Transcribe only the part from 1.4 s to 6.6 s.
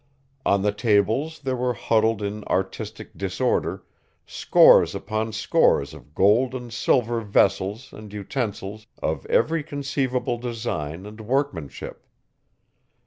there were huddled in artistic disorder scores upon scores of gold